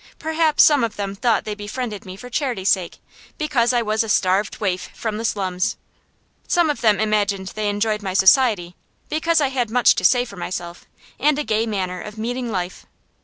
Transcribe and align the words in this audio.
Perhaps 0.17 0.63
some 0.63 0.83
of 0.83 0.95
them 0.95 1.13
thought 1.13 1.45
they 1.45 1.53
befriended 1.53 2.07
me 2.07 2.15
for 2.15 2.27
charity's 2.27 2.69
sake, 2.69 2.97
because 3.37 3.71
I 3.71 3.83
was 3.83 4.03
a 4.03 4.09
starved 4.09 4.59
waif 4.59 4.89
from 4.95 5.19
the 5.19 5.23
slums. 5.25 5.77
Some 6.47 6.71
of 6.71 6.81
them 6.81 6.99
imagined 6.99 7.49
they 7.49 7.69
enjoyed 7.69 8.01
my 8.01 8.15
society, 8.15 8.75
because 9.09 9.39
I 9.39 9.49
had 9.49 9.69
much 9.69 9.93
to 9.93 10.03
say 10.03 10.25
for 10.25 10.37
myself, 10.37 10.87
and 11.19 11.37
a 11.37 11.43
gay 11.43 11.67
manner 11.67 12.01
of 12.01 12.17
meeting 12.17 12.49
life. 12.51 12.87